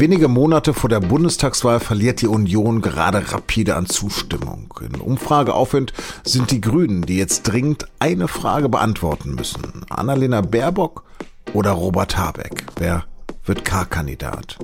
[0.00, 4.72] Wenige Monate vor der Bundestagswahl verliert die Union gerade rapide an Zustimmung.
[4.80, 5.92] In Umfrageaufwind
[6.24, 9.84] sind die Grünen, die jetzt dringend eine Frage beantworten müssen.
[9.90, 11.04] Annalena Baerbock
[11.52, 12.64] oder Robert Habeck?
[12.78, 13.04] Wer
[13.44, 14.56] wird K-Kandidat?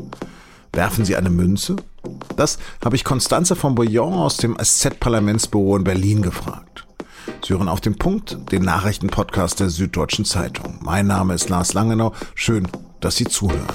[0.72, 1.76] Werfen Sie eine Münze?
[2.36, 6.86] Das habe ich Constanze von Bouillon aus dem SZ-Parlamentsbüro in Berlin gefragt.
[7.46, 10.78] Sie hören auf den Punkt, den Nachrichtenpodcast der Süddeutschen Zeitung.
[10.80, 12.14] Mein Name ist Lars Langenau.
[12.34, 12.66] Schön,
[13.00, 13.66] dass Sie zuhören.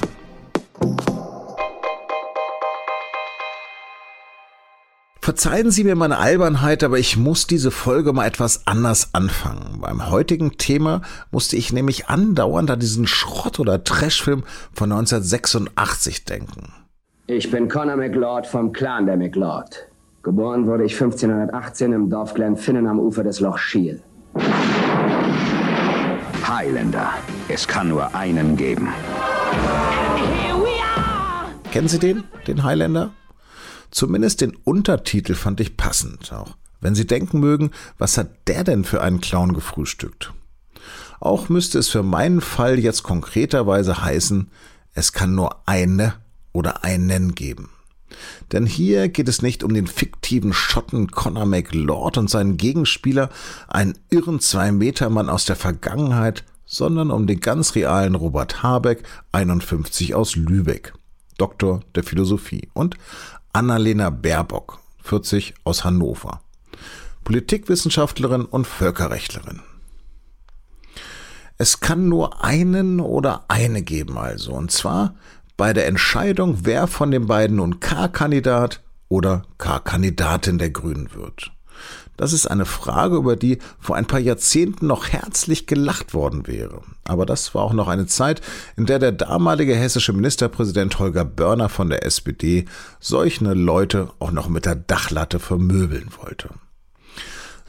[5.31, 9.80] Verzeihen Sie mir meine Albernheit, aber ich muss diese Folge mal etwas anders anfangen.
[9.80, 16.73] Beim heutigen Thema musste ich nämlich andauernd an diesen Schrott- oder Trashfilm von 1986 denken.
[17.27, 19.88] Ich bin Conor McLeod vom Clan der McLeod.
[20.21, 24.04] Geboren wurde ich 1518 im Dorf Glenfinnan am Ufer des Loch Shiel.
[26.45, 27.09] Highlander.
[27.48, 28.90] Es kann nur einen geben.
[31.71, 33.12] Kennen Sie den, den Highlander?
[33.91, 38.84] Zumindest den Untertitel fand ich passend, auch wenn Sie denken mögen, was hat der denn
[38.84, 40.34] für einen Clown gefrühstückt?
[41.20, 44.49] Auch müsste es für meinen Fall jetzt konkreterweise heißen,
[44.93, 46.15] es kann nur eine
[46.51, 47.69] oder einen geben.
[48.51, 53.29] Denn hier geht es nicht um den fiktiven Schotten Conor McLeod und seinen Gegenspieler,
[53.67, 60.35] einen irren Zwei-Meter-Mann aus der Vergangenheit, sondern um den ganz realen Robert Habeck, 51 aus
[60.35, 60.93] Lübeck,
[61.37, 62.97] Doktor der Philosophie und
[63.54, 66.41] Annalena Baerbock, 40 aus Hannover,
[67.24, 69.62] Politikwissenschaftlerin und Völkerrechtlerin.
[71.58, 75.16] Es kann nur einen oder eine geben also, und zwar
[75.58, 81.52] bei der Entscheidung, wer von den beiden nun K-Kandidat oder K-Kandidatin der Grünen wird.
[82.17, 86.81] Das ist eine Frage, über die vor ein paar Jahrzehnten noch herzlich gelacht worden wäre.
[87.03, 88.41] Aber das war auch noch eine Zeit,
[88.78, 92.66] in der der damalige hessische Ministerpräsident Holger Börner von der SPD
[93.00, 96.50] solche Leute auch noch mit der Dachlatte vermöbeln wollte.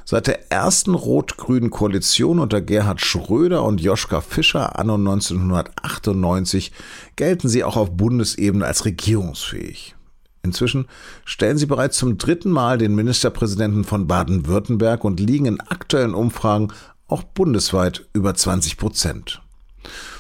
[0.05, 6.73] Seit der ersten rot-grünen Koalition unter Gerhard Schröder und Joschka Fischer anno 1998
[7.17, 9.95] gelten sie auch auf Bundesebene als regierungsfähig.
[10.43, 10.89] Inzwischen
[11.25, 16.73] stellen sie bereits zum dritten Mal den Ministerpräsidenten von Baden-Württemberg und liegen in aktuellen Umfragen
[17.07, 19.43] auch bundesweit über 20 Prozent.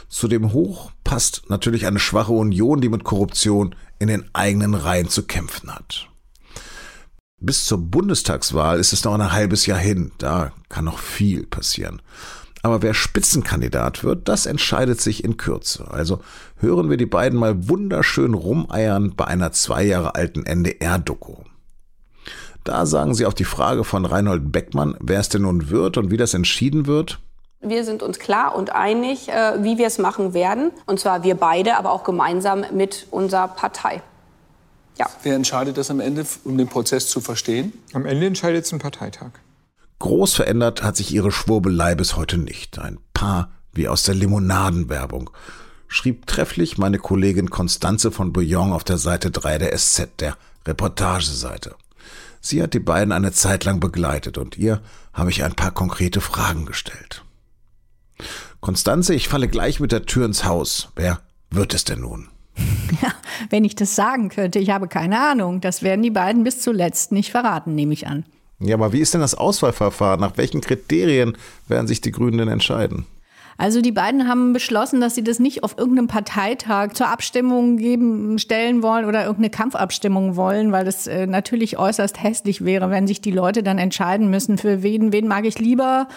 [0.08, 5.08] Zu dem Hoch passt natürlich eine schwache Union, die mit Korruption in den eigenen Reihen
[5.08, 6.08] zu kämpfen hat.
[7.40, 10.12] Bis zur Bundestagswahl ist es noch ein halbes Jahr hin.
[10.18, 12.00] Da kann noch viel passieren.
[12.62, 15.90] Aber wer Spitzenkandidat wird, das entscheidet sich in Kürze.
[15.90, 16.20] Also
[16.58, 21.34] hören wir die beiden mal wunderschön rumeiern bei einer zwei Jahre alten NDR-Doku.
[22.64, 26.12] Da sagen sie auf die Frage von Reinhold Beckmann, wer es denn nun wird und
[26.12, 27.18] wie das entschieden wird.
[27.60, 30.70] Wir sind uns klar und einig, äh, wie wir es machen werden.
[30.86, 34.02] Und zwar wir beide, aber auch gemeinsam mit unserer Partei.
[34.98, 35.06] Ja.
[35.22, 37.72] Wer entscheidet das am Ende, um den Prozess zu verstehen?
[37.92, 39.30] Am Ende entscheidet es ein Parteitag.
[40.02, 42.80] Groß verändert hat sich ihre Schwurbelei bis heute nicht.
[42.80, 45.30] Ein paar wie aus der Limonadenwerbung.
[45.86, 50.36] Schrieb trefflich meine Kollegin Constanze von Bouillon auf der Seite 3 der SZ, der
[50.66, 51.76] Reportageseite.
[52.40, 56.20] Sie hat die beiden eine Zeit lang begleitet und ihr habe ich ein paar konkrete
[56.20, 57.24] Fragen gestellt.
[58.58, 60.88] Constanze, ich falle gleich mit der Tür ins Haus.
[60.96, 61.20] Wer
[61.50, 62.28] wird es denn nun?
[63.00, 63.14] Ja,
[63.50, 65.60] wenn ich das sagen könnte, ich habe keine Ahnung.
[65.60, 68.24] Das werden die beiden bis zuletzt nicht verraten, nehme ich an.
[68.64, 70.20] Ja, aber wie ist denn das Auswahlverfahren?
[70.20, 71.36] Nach welchen Kriterien
[71.68, 73.06] werden sich die Grünen denn entscheiden?
[73.58, 78.38] Also die beiden haben beschlossen, dass sie das nicht auf irgendeinem Parteitag zur Abstimmung geben,
[78.38, 83.20] stellen wollen oder irgendeine Kampfabstimmung wollen, weil das äh, natürlich äußerst hässlich wäre, wenn sich
[83.20, 86.08] die Leute dann entscheiden müssen, für wen, wen mag ich lieber,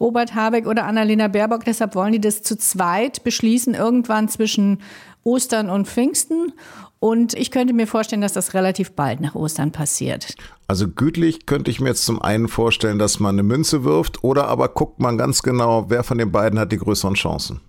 [0.00, 1.64] Robert Habeck oder Annalena Baerbock.
[1.64, 4.80] Deshalb wollen die das zu zweit beschließen, irgendwann zwischen
[5.24, 6.52] Ostern und Pfingsten.
[6.98, 10.34] Und ich könnte mir vorstellen, dass das relativ bald nach Ostern passiert.
[10.68, 14.48] Also gütlich könnte ich mir jetzt zum einen vorstellen, dass man eine Münze wirft oder
[14.48, 17.60] aber guckt man ganz genau, wer von den beiden hat die größeren Chancen.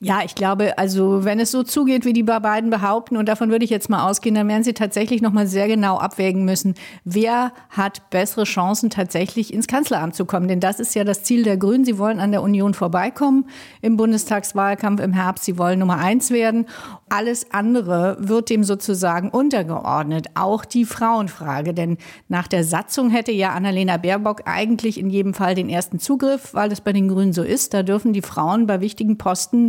[0.00, 3.64] Ja, ich glaube, also wenn es so zugeht, wie die beiden behaupten, und davon würde
[3.64, 6.74] ich jetzt mal ausgehen, dann werden sie tatsächlich nochmal sehr genau abwägen müssen,
[7.04, 10.46] wer hat bessere Chancen, tatsächlich ins Kanzleramt zu kommen.
[10.46, 11.84] Denn das ist ja das Ziel der Grünen.
[11.84, 13.46] Sie wollen an der Union vorbeikommen
[13.82, 15.44] im Bundestagswahlkampf im Herbst.
[15.44, 16.66] Sie wollen Nummer eins werden.
[17.08, 20.28] Alles andere wird dem sozusagen untergeordnet.
[20.34, 21.74] Auch die Frauenfrage.
[21.74, 21.98] Denn
[22.28, 26.68] nach der Satzung hätte ja Annalena Baerbock eigentlich in jedem Fall den ersten Zugriff, weil
[26.68, 27.74] das bei den Grünen so ist.
[27.74, 29.63] Da dürfen die Frauen bei wichtigen Posten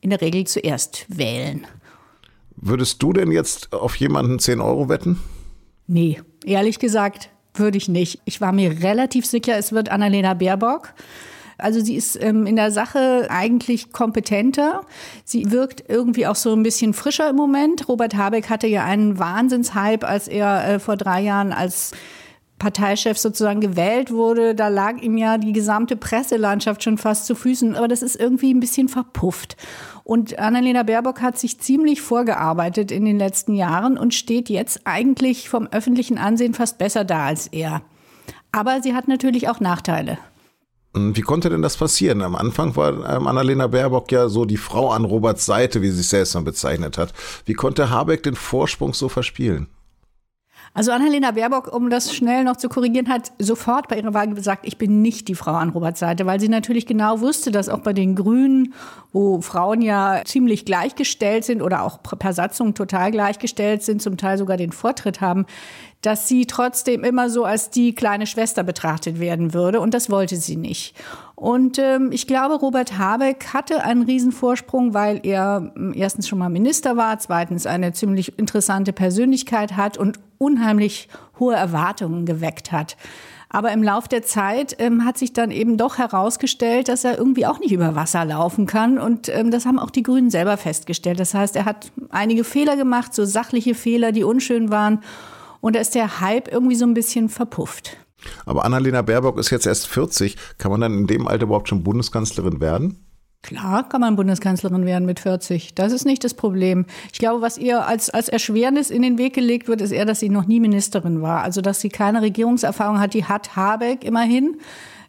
[0.00, 1.66] in der Regel zuerst wählen.
[2.56, 5.20] Würdest du denn jetzt auf jemanden 10 Euro wetten?
[5.86, 8.20] Nee, ehrlich gesagt würde ich nicht.
[8.24, 10.92] Ich war mir relativ sicher, es wird Annalena Baerbock.
[11.58, 14.82] Also sie ist ähm, in der Sache eigentlich kompetenter.
[15.24, 17.88] Sie wirkt irgendwie auch so ein bisschen frischer im Moment.
[17.88, 21.92] Robert Habeck hatte ja einen Wahnsinnshype, als er äh, vor drei Jahren als
[22.58, 27.74] Parteichef sozusagen gewählt wurde, da lag ihm ja die gesamte Presselandschaft schon fast zu Füßen.
[27.74, 29.56] Aber das ist irgendwie ein bisschen verpufft.
[30.04, 35.48] Und Annalena Baerbock hat sich ziemlich vorgearbeitet in den letzten Jahren und steht jetzt eigentlich
[35.48, 37.82] vom öffentlichen Ansehen fast besser da als er.
[38.52, 40.18] Aber sie hat natürlich auch Nachteile.
[40.94, 42.22] Wie konnte denn das passieren?
[42.22, 45.98] Am Anfang war ähm, Annalena Baerbock ja so die Frau an Roberts Seite, wie sie
[45.98, 47.12] sich selbst mal bezeichnet hat.
[47.44, 49.66] Wie konnte Habeck den Vorsprung so verspielen?
[50.76, 54.66] Also Annalena Baerbock, um das schnell noch zu korrigieren, hat sofort bei ihrer Wahl gesagt,
[54.66, 57.78] ich bin nicht die Frau an Roberts Seite, weil sie natürlich genau wusste, dass auch
[57.78, 58.74] bei den Grünen,
[59.10, 64.36] wo Frauen ja ziemlich gleichgestellt sind oder auch per Satzung total gleichgestellt sind, zum Teil
[64.36, 65.46] sogar den Vortritt haben,
[66.02, 69.80] dass sie trotzdem immer so als die kleine Schwester betrachtet werden würde.
[69.80, 70.94] Und das wollte sie nicht.
[71.36, 76.50] Und ähm, ich glaube, Robert Habeck hatte einen Riesenvorsprung, weil er ähm, erstens schon mal
[76.50, 82.96] Minister war, zweitens eine ziemlich interessante Persönlichkeit hat und unheimlich hohe Erwartungen geweckt hat.
[83.48, 87.46] Aber im Lauf der Zeit ähm, hat sich dann eben doch herausgestellt, dass er irgendwie
[87.46, 88.98] auch nicht über Wasser laufen kann.
[88.98, 91.20] Und ähm, das haben auch die Grünen selber festgestellt.
[91.20, 95.02] Das heißt, er hat einige Fehler gemacht, so sachliche Fehler, die unschön waren.
[95.60, 97.96] Und da ist der Hype irgendwie so ein bisschen verpufft.
[98.44, 100.36] Aber Annalena Baerbock ist jetzt erst 40.
[100.58, 103.05] Kann man dann in dem Alter überhaupt schon Bundeskanzlerin werden?
[103.42, 105.74] Klar kann man Bundeskanzlerin werden mit 40.
[105.74, 106.84] Das ist nicht das Problem.
[107.12, 110.20] Ich glaube, was ihr als, als Erschwernis in den Weg gelegt wird, ist eher, dass
[110.20, 111.42] sie noch nie Ministerin war.
[111.42, 113.14] Also, dass sie keine Regierungserfahrung hat.
[113.14, 114.56] Die hat Habeck immerhin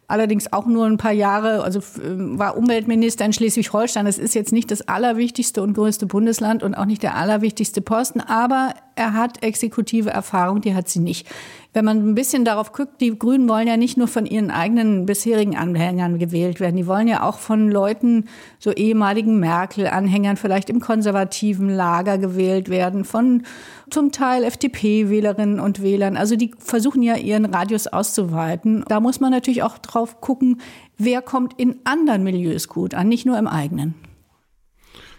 [0.08, 4.06] allerdings auch nur ein paar Jahre, also war Umweltminister in Schleswig-Holstein.
[4.06, 8.20] Das ist jetzt nicht das allerwichtigste und größte Bundesland und auch nicht der allerwichtigste Posten,
[8.20, 11.26] aber er hat exekutive Erfahrung, die hat sie nicht
[11.74, 15.06] wenn man ein bisschen darauf guckt, die Grünen wollen ja nicht nur von ihren eigenen
[15.06, 18.24] bisherigen Anhängern gewählt werden, die wollen ja auch von Leuten,
[18.58, 23.44] so ehemaligen Merkel-Anhängern, vielleicht im konservativen Lager gewählt werden, von
[23.90, 26.16] zum Teil FDP-Wählerinnen und Wählern.
[26.16, 28.84] Also die versuchen ja ihren Radius auszuweiten.
[28.88, 30.60] Da muss man natürlich auch drauf gucken,
[30.96, 34.07] wer kommt in anderen Milieus gut an, nicht nur im eigenen.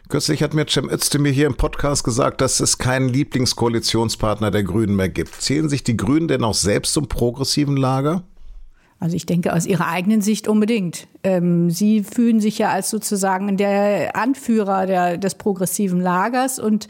[0.09, 4.95] Kürzlich hat mir Cem Özdemir hier im Podcast gesagt, dass es keinen Lieblingskoalitionspartner der Grünen
[4.95, 5.39] mehr gibt.
[5.39, 8.23] Zählen sich die Grünen denn auch selbst zum progressiven Lager?
[8.99, 11.07] Also ich denke aus Ihrer eigenen Sicht unbedingt.
[11.21, 16.87] Ähm, Sie fühlen sich ja als sozusagen der Anführer der, des progressiven Lagers und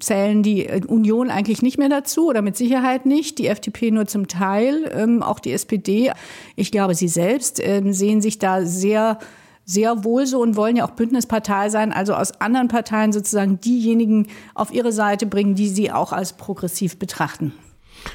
[0.00, 4.26] zählen die Union eigentlich nicht mehr dazu oder mit Sicherheit nicht, die FDP nur zum
[4.26, 6.10] Teil, ähm, auch die SPD.
[6.56, 9.20] Ich glaube, Sie selbst ähm, sehen sich da sehr
[9.66, 14.28] sehr wohl so und wollen ja auch Bündnispartei sein, also aus anderen Parteien sozusagen diejenigen
[14.54, 17.52] auf ihre Seite bringen, die sie auch als progressiv betrachten.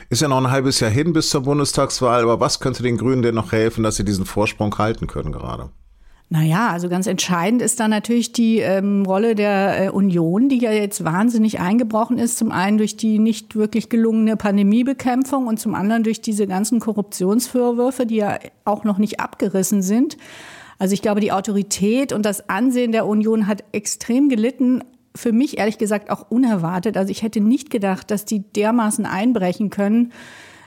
[0.10, 3.22] Ist ja noch ein halbes Jahr hin bis zur Bundestagswahl, aber was könnte den Grünen
[3.22, 5.70] denn noch helfen, dass sie diesen Vorsprung halten können gerade?
[6.30, 10.72] Naja, also ganz entscheidend ist da natürlich die ähm, Rolle der äh, Union, die ja
[10.72, 12.38] jetzt wahnsinnig eingebrochen ist.
[12.38, 18.06] Zum einen durch die nicht wirklich gelungene Pandemiebekämpfung und zum anderen durch diese ganzen Korruptionsvorwürfe,
[18.06, 20.16] die ja auch noch nicht abgerissen sind.
[20.82, 24.84] Also ich glaube, die Autorität und das Ansehen der Union hat extrem gelitten.
[25.14, 26.98] Für mich ehrlich gesagt auch unerwartet.
[26.98, 30.12] Also ich hätte nicht gedacht, dass die dermaßen einbrechen können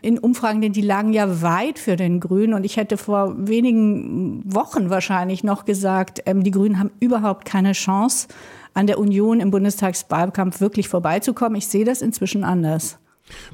[0.03, 2.55] in Umfragen, denn die lagen ja weit für den Grünen.
[2.55, 7.73] Und ich hätte vor wenigen Wochen wahrscheinlich noch gesagt, ähm, die Grünen haben überhaupt keine
[7.73, 8.29] Chance,
[8.73, 11.57] an der Union im Bundestagswahlkampf wirklich vorbeizukommen.
[11.57, 12.99] Ich sehe das inzwischen anders.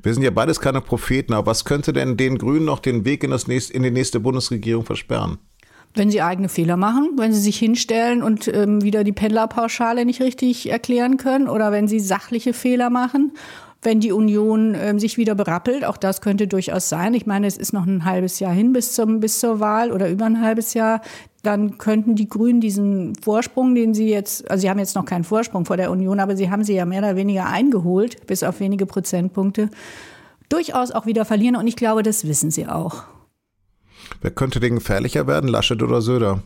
[0.02, 3.24] Wir sind ja beides keine Propheten, aber was könnte denn den Grünen noch den Weg
[3.24, 5.38] in, das nächste, in die nächste Bundesregierung versperren?
[5.94, 10.20] Wenn sie eigene Fehler machen, wenn sie sich hinstellen und ähm, wieder die Pendlerpauschale nicht
[10.20, 13.32] richtig erklären können oder wenn sie sachliche Fehler machen,
[13.82, 17.14] wenn die Union ähm, sich wieder berappelt, auch das könnte durchaus sein.
[17.14, 20.10] Ich meine, es ist noch ein halbes Jahr hin bis, zum, bis zur Wahl oder
[20.10, 21.00] über ein halbes Jahr.
[21.42, 25.24] Dann könnten die Grünen diesen Vorsprung, den sie jetzt, also sie haben jetzt noch keinen
[25.24, 28.60] Vorsprung vor der Union, aber sie haben sie ja mehr oder weniger eingeholt, bis auf
[28.60, 29.70] wenige Prozentpunkte,
[30.50, 31.56] durchaus auch wieder verlieren.
[31.56, 33.04] Und ich glaube, das wissen sie auch.
[34.20, 36.42] Wer könnte denn gefährlicher werden, Laschet oder Söder?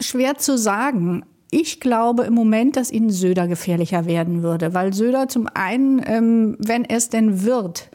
[0.00, 1.24] Schwer zu sagen.
[1.50, 6.56] Ich glaube im Moment, dass Ihnen Söder gefährlicher werden würde, weil Söder zum einen, ähm,
[6.58, 7.88] wenn es denn wird,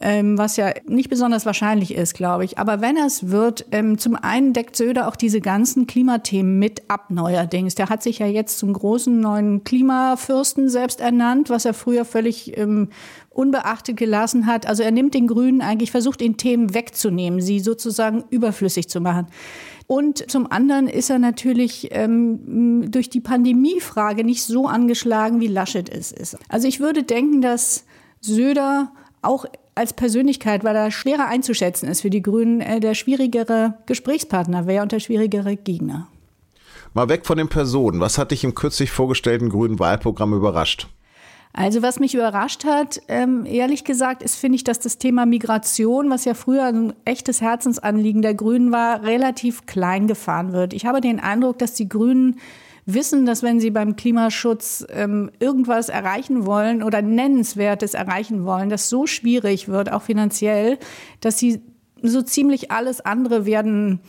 [0.00, 2.58] ähm, was ja nicht besonders wahrscheinlich ist, glaube ich.
[2.58, 7.10] Aber wenn es wird, ähm, zum einen deckt Söder auch diese ganzen Klimathemen mit ab
[7.10, 7.74] neuerdings.
[7.74, 12.56] Der hat sich ja jetzt zum großen neuen Klimafürsten selbst ernannt, was er früher völlig
[12.56, 12.90] ähm,
[13.30, 14.66] unbeachtet gelassen hat.
[14.66, 19.26] Also er nimmt den Grünen eigentlich, versucht den Themen wegzunehmen, sie sozusagen überflüssig zu machen.
[19.88, 25.88] Und zum anderen ist er natürlich ähm, durch die Pandemiefrage nicht so angeschlagen, wie Laschet
[25.88, 26.36] es ist.
[26.48, 27.84] Also ich würde denken, dass
[28.20, 29.46] Söder auch
[29.78, 34.82] als Persönlichkeit, weil er schwerer einzuschätzen ist für die Grünen, äh, der schwierigere Gesprächspartner wäre
[34.82, 36.08] und der schwierigere Gegner.
[36.94, 38.00] Mal weg von den Personen.
[38.00, 40.88] Was hat dich im kürzlich vorgestellten grünen Wahlprogramm überrascht?
[41.52, 46.10] Also was mich überrascht hat, ähm, ehrlich gesagt, ist, finde ich, dass das Thema Migration,
[46.10, 50.72] was ja früher ein echtes Herzensanliegen der Grünen war, relativ klein gefahren wird.
[50.72, 52.38] Ich habe den Eindruck, dass die Grünen
[52.94, 58.88] wissen, dass wenn sie beim Klimaschutz ähm, irgendwas erreichen wollen oder Nennenswertes erreichen wollen, das
[58.88, 60.78] so schwierig wird, auch finanziell,
[61.20, 61.60] dass sie
[62.02, 64.00] so ziemlich alles andere werden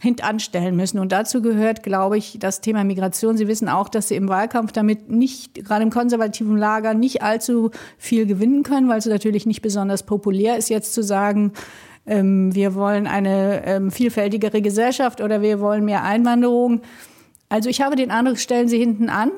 [0.00, 0.98] hintanstellen müssen.
[0.98, 3.36] Und dazu gehört, glaube ich, das Thema Migration.
[3.36, 7.70] Sie wissen auch, dass Sie im Wahlkampf damit nicht, gerade im konservativen Lager, nicht allzu
[7.96, 11.52] viel gewinnen können, weil es natürlich nicht besonders populär ist, jetzt zu sagen,
[12.06, 16.82] ähm, wir wollen eine ähm, vielfältigere Gesellschaft oder wir wollen mehr Einwanderung.
[17.48, 19.30] Also ich habe den Eindruck, stellen Sie hinten an.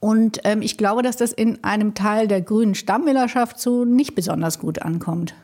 [0.00, 4.58] Und ähm, ich glaube, dass das in einem Teil der grünen Stammwählerschaft so nicht besonders
[4.58, 5.34] gut ankommt.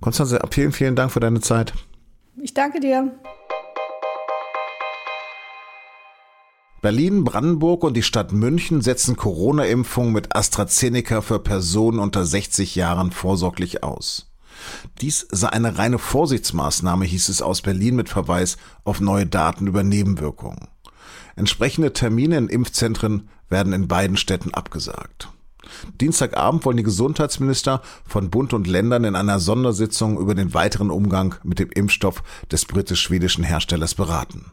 [0.00, 1.72] Konstanze, vielen, vielen Dank für deine Zeit.
[2.42, 3.12] Ich danke dir.
[6.82, 13.10] Berlin, Brandenburg und die Stadt München setzen Corona-Impfungen mit AstraZeneca für Personen unter 60 Jahren
[13.10, 14.30] vorsorglich aus.
[15.00, 19.82] Dies sei eine reine Vorsichtsmaßnahme, hieß es aus Berlin mit Verweis auf neue Daten über
[19.82, 20.68] Nebenwirkungen.
[21.36, 25.28] Entsprechende Termine in Impfzentren werden in beiden Städten abgesagt.
[26.00, 31.34] Dienstagabend wollen die Gesundheitsminister von Bund und Ländern in einer Sondersitzung über den weiteren Umgang
[31.42, 34.52] mit dem Impfstoff des britisch-schwedischen Herstellers beraten.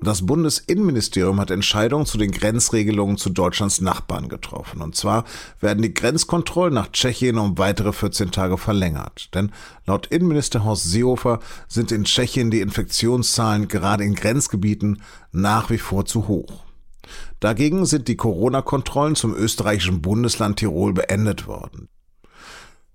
[0.00, 4.80] Das Bundesinnenministerium hat Entscheidungen zu den Grenzregelungen zu Deutschlands Nachbarn getroffen.
[4.80, 5.24] Und zwar
[5.60, 9.34] werden die Grenzkontrollen nach Tschechien um weitere 14 Tage verlängert.
[9.34, 9.50] Denn
[9.86, 15.02] laut Innenminister Horst Seehofer sind in Tschechien die Infektionszahlen gerade in Grenzgebieten
[15.32, 16.64] nach wie vor zu hoch.
[17.40, 21.88] Dagegen sind die Corona-Kontrollen zum österreichischen Bundesland Tirol beendet worden.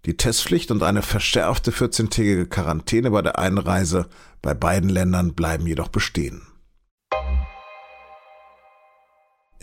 [0.05, 4.07] Die Testpflicht und eine verschärfte 14-tägige Quarantäne bei der Einreise
[4.41, 6.43] bei beiden Ländern bleiben jedoch bestehen.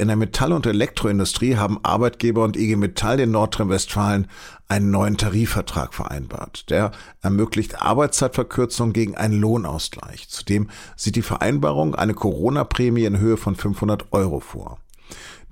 [0.00, 4.28] In der Metall- und Elektroindustrie haben Arbeitgeber und IG Metall in Nordrhein-Westfalen
[4.66, 6.70] einen neuen Tarifvertrag vereinbart.
[6.70, 10.30] Der ermöglicht Arbeitszeitverkürzung gegen einen Lohnausgleich.
[10.30, 14.78] Zudem sieht die Vereinbarung eine Corona-Prämie in Höhe von 500 Euro vor.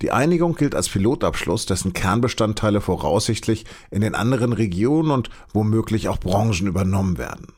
[0.00, 6.20] Die Einigung gilt als Pilotabschluss, dessen Kernbestandteile voraussichtlich in den anderen Regionen und womöglich auch
[6.20, 7.48] Branchen übernommen werden.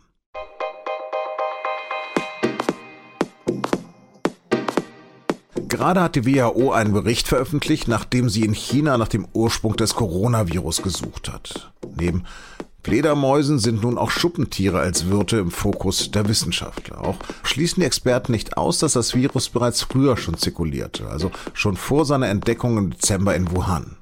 [5.71, 9.95] Gerade hat die WHO einen Bericht veröffentlicht, nachdem sie in China nach dem Ursprung des
[9.95, 11.71] Coronavirus gesucht hat.
[11.97, 12.25] Neben
[12.83, 17.01] Fledermäusen sind nun auch Schuppentiere als Wirte im Fokus der Wissenschaftler.
[17.03, 21.77] Auch schließen die Experten nicht aus, dass das Virus bereits früher schon zirkulierte, also schon
[21.77, 23.97] vor seiner Entdeckung im Dezember in Wuhan.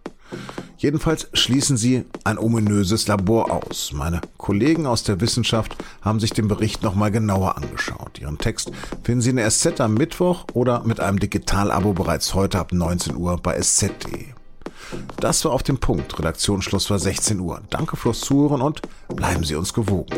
[0.79, 3.93] Jedenfalls schließen sie ein ominöses Labor aus.
[3.93, 8.21] Meine Kollegen aus der Wissenschaft haben sich den Bericht nochmal genauer angeschaut.
[8.21, 8.71] Ihren Text
[9.03, 13.17] finden Sie in der SZ am Mittwoch oder mit einem Digitalabo bereits heute ab 19
[13.17, 14.27] Uhr bei sz.de.
[15.17, 16.19] Das war auf dem Punkt.
[16.19, 17.61] Redaktionsschluss war 16 Uhr.
[17.71, 20.15] Danke fürs Zuhören und bleiben Sie uns gewogen.